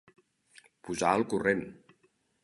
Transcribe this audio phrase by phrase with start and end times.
[0.87, 1.61] Posar al corrent.